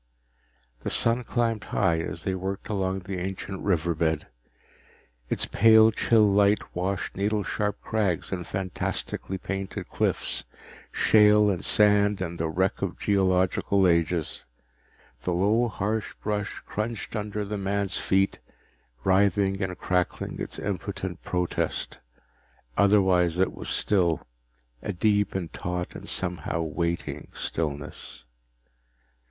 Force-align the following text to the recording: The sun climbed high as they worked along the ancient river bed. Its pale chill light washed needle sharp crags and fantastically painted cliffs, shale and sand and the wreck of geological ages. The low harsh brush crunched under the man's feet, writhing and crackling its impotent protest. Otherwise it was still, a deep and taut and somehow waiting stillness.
The 0.81 0.89
sun 0.89 1.23
climbed 1.23 1.65
high 1.65 1.99
as 1.99 2.23
they 2.23 2.33
worked 2.33 2.69
along 2.69 3.01
the 3.01 3.19
ancient 3.19 3.61
river 3.61 3.93
bed. 3.93 4.25
Its 5.29 5.45
pale 5.45 5.91
chill 5.91 6.25
light 6.27 6.75
washed 6.75 7.15
needle 7.15 7.43
sharp 7.43 7.79
crags 7.81 8.31
and 8.31 8.47
fantastically 8.47 9.37
painted 9.37 9.89
cliffs, 9.89 10.43
shale 10.91 11.51
and 11.51 11.63
sand 11.63 12.19
and 12.19 12.39
the 12.39 12.49
wreck 12.49 12.81
of 12.81 12.97
geological 12.97 13.87
ages. 13.87 14.45
The 15.23 15.33
low 15.33 15.67
harsh 15.67 16.15
brush 16.23 16.63
crunched 16.65 17.15
under 17.15 17.45
the 17.45 17.59
man's 17.59 17.97
feet, 17.99 18.39
writhing 19.03 19.61
and 19.61 19.77
crackling 19.77 20.39
its 20.41 20.57
impotent 20.57 21.21
protest. 21.21 21.99
Otherwise 22.75 23.37
it 23.37 23.53
was 23.53 23.69
still, 23.69 24.25
a 24.81 24.93
deep 24.93 25.35
and 25.35 25.53
taut 25.53 25.93
and 25.93 26.09
somehow 26.09 26.61
waiting 26.61 27.27
stillness. 27.33 28.23